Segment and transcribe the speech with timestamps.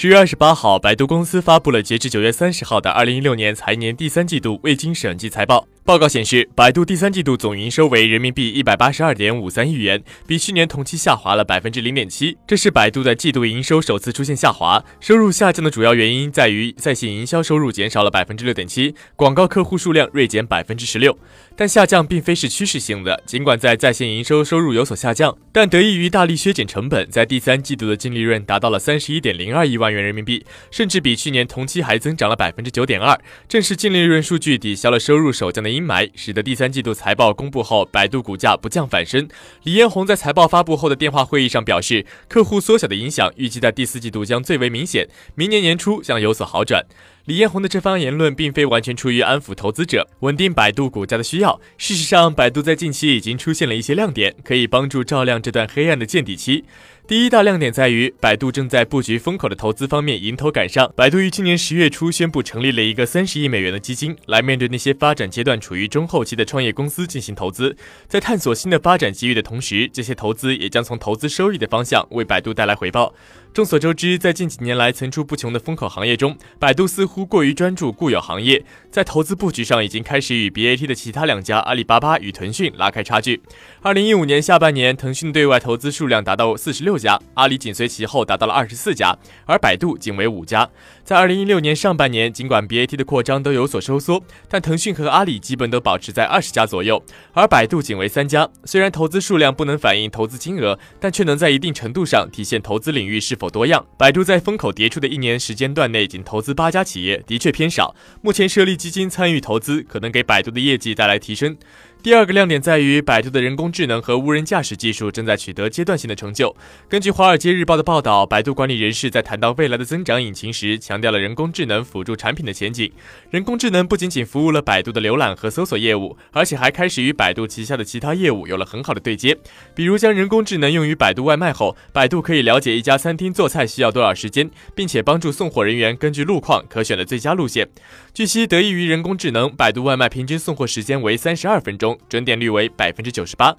[0.00, 5.66] 十月二十八号，百度公司发布了截至九月三十号的二零一六年财年第三季度未经审计财报。
[5.88, 12.36] 报告显示，百度第三季度总营收为人民币一百八十二点五三亿元，比去年同期下滑了百分之零点七。
[12.46, 14.84] 这是百度的季度营收首次出现下滑。
[15.00, 21.16] 收入下降的主要原因在于在线营销收入减少了百分之六点七，广告客户数量锐减百分之十六。
[21.56, 33.18] 但下降并非是趋势性的，尽管在在线营收收入有所下降，但得益于大力削减成本，在第三季度的净利润达到了三十一点零二亿万元人民币，甚至比去年同期还增长了百分之九点二。
[33.48, 35.77] 正是净利润数据抵消了收入首降的因。
[35.78, 39.28] 阴霾使得第三季度财报公布后，百度股价不降反升。
[39.62, 46.84] 李彦宏在财报发布后的电话会议上表示，客户缩小的影响预计在第四季度将最为明显，明年年初将有所好转。
[47.26, 51.60] 李彦宏的这番言论并非完全出于安抚投资者、稳定百度股价的需要。
[51.76, 56.64] 事实上，百度在近期已经出现了一些亮点，可以帮助照亮这段黑暗的见底期。
[57.08, 60.92] 第一大亮点在于，百度正在布局风口的投资方面迎头赶上。
[60.94, 67.74] 百度于今年十月初宣布成立了一个三十亿美元的基金，来面对那些发展阶段处于中后期的创业公司进行投资。
[68.06, 73.14] 在探索新的发展机遇的同时，这些投资也将从投资收益的方向为百度带来回报。
[73.54, 83.40] 众所周知，在近几年来层出不穷的风口行业中，百度似乎过于专注固有行业，在投资布局上已经开始与 BAT 的其他两家阿里巴巴与腾讯拉开差距。
[83.80, 90.68] 二零一五年下半年，腾讯对外投资数量达到四十六家，阿里紧随其后达到了二十四家，而百度仅为五家。
[91.08, 98.46] 在二零一六年上半年，尽管 BAT 的扩张都有所收缩，但腾讯和阿里基本都保持在二十家左右，而百度仅为三家。
[98.66, 103.48] 虽然投资数量不能反映投资金额，但却能在一定程度上体现投资领域是否。
[103.48, 107.96] 多样，百度在风口迭出的一年时间段内仅投资八家企业，的确偏少。
[108.20, 111.56] 目前设立基金参与投资，可能给百度的业绩带来提升。
[112.00, 116.54] 第二个亮点在于，百度的人工智能和无人驾驶技术正在取得阶段性的成就。
[116.88, 122.90] 根据《华尔街日报》的报道，百度管理人士在谈到未来的增长引擎时强，强调了人工智能辅助产品的前景。
[123.30, 129.38] 人工智能不仅仅服务了百度的浏览和搜索业务，而且还开始与百度旗下的其他业务有了很好的对接。
[129.76, 137.68] 比如，将人工智能用于百度外卖后，百度可以了解一家餐厅做菜需要多少时间，并且帮助送货人员根据路况可选的最佳路线。
[138.12, 141.96] 据悉，得益于人工智能，百度外卖平均送货时间为三十二分钟。
[142.08, 143.54] 准点率为百分之九十八。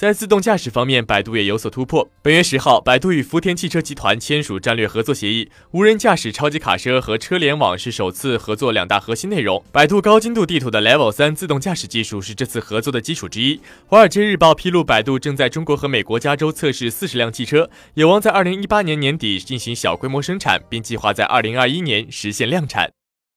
[0.00, 2.08] 在自动驾驶方面，百度也有所突破。
[2.22, 9.62] 本月十号，百度与福田汽车集团签署战略合作协议，无人驾驶超级卡车和车联网是首次合作两大核心内容。
[9.70, 13.60] 百度高精度地图的 Level 三自动驾驶技术是这次合作的基础之一。
[13.86, 22.90] 华尔街日报披露，百度正在中国和美国加州测试四十辆汽车，有望在二零一八年年底进行小规模生产，并计划在二零二一年实现量产。